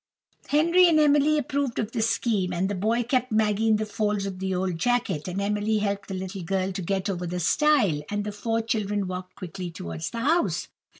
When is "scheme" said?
2.09-2.49